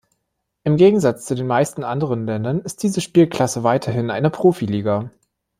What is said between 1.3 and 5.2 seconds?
den meisten anderen Ländern ist diese Spielklasse weiterhin eine Profi-Liga.